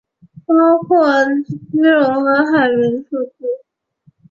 [0.47, 0.55] 包
[0.87, 0.97] 括
[1.43, 3.45] 肌肉和海绵组织。